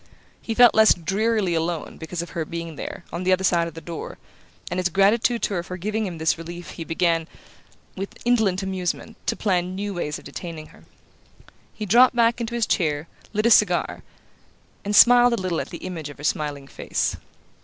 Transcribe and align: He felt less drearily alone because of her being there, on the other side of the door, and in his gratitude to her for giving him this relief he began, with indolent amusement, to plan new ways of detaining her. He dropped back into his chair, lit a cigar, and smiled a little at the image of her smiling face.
He 0.41 0.55
felt 0.55 0.73
less 0.73 0.95
drearily 0.95 1.53
alone 1.53 1.97
because 1.99 2.23
of 2.23 2.31
her 2.31 2.43
being 2.43 2.75
there, 2.75 3.05
on 3.13 3.21
the 3.23 3.31
other 3.31 3.43
side 3.43 3.67
of 3.67 3.75
the 3.75 3.81
door, 3.81 4.17
and 4.71 4.79
in 4.79 4.79
his 4.79 4.89
gratitude 4.89 5.43
to 5.43 5.53
her 5.53 5.61
for 5.61 5.77
giving 5.77 6.07
him 6.07 6.17
this 6.17 6.39
relief 6.39 6.71
he 6.71 6.83
began, 6.83 7.27
with 7.95 8.17
indolent 8.25 8.63
amusement, 8.63 9.15
to 9.27 9.35
plan 9.35 9.75
new 9.75 9.93
ways 9.93 10.17
of 10.17 10.25
detaining 10.25 10.69
her. 10.69 10.85
He 11.75 11.85
dropped 11.85 12.15
back 12.15 12.41
into 12.41 12.55
his 12.55 12.65
chair, 12.65 13.07
lit 13.31 13.45
a 13.45 13.51
cigar, 13.51 14.01
and 14.83 14.95
smiled 14.95 15.33
a 15.33 15.39
little 15.39 15.61
at 15.61 15.69
the 15.69 15.77
image 15.85 16.09
of 16.09 16.17
her 16.17 16.23
smiling 16.23 16.65
face. 16.65 17.15